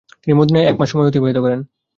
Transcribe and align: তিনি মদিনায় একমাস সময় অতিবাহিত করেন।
তিনি 0.21 0.33
মদিনায় 0.39 0.67
একমাস 0.67 0.87
সময় 0.91 1.09
অতিবাহিত 1.09 1.37
করেন। 1.37 1.59